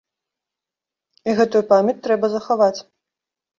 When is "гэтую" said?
1.41-1.63